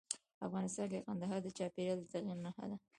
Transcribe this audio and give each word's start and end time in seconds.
افغانستان 0.47 0.85
کې 0.91 1.05
کندهار 1.07 1.39
د 1.43 1.47
چاپېریال 1.57 1.97
د 1.99 2.05
تغیر 2.13 2.37
نښه 2.45 2.65
ده. 2.69 2.77